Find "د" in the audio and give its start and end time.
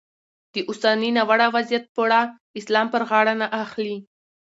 0.53-0.55